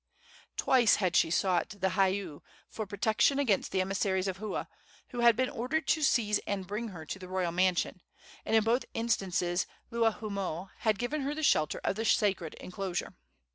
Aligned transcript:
Twice 0.57 0.95
had 0.95 1.15
she 1.15 1.29
sought 1.29 1.69
the 1.69 1.91
heiau 1.91 2.41
for 2.67 2.87
protection 2.87 3.37
against 3.37 3.71
the 3.71 3.81
emissaries 3.81 4.27
of 4.27 4.37
Hua, 4.37 4.67
who 5.09 5.19
had 5.19 5.35
been 5.35 5.47
ordered 5.47 5.85
to 5.89 6.01
seize 6.01 6.39
and 6.47 6.65
bring 6.65 6.87
her 6.87 7.05
to 7.05 7.19
the 7.19 7.27
royal 7.27 7.51
mansion, 7.51 8.01
and 8.43 8.55
in 8.55 8.63
both 8.63 8.85
instances 8.95 9.67
Luahoomoe 9.91 10.71
had 10.79 10.97
given 10.97 11.21
her 11.21 11.35
the 11.35 11.43
shelter 11.43 11.79
of 11.83 11.97
the 11.97 12.05
sacred 12.05 12.55
enclosure. 12.55 13.13